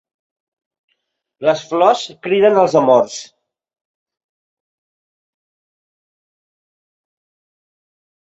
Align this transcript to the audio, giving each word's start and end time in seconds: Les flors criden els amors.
Les 1.47 1.59
flors 1.73 2.05
criden 2.27 2.57
els 2.61 2.77
amors. 2.79 3.19